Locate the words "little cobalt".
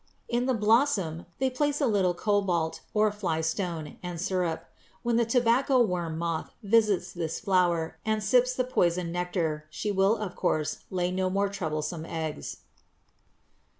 1.85-2.79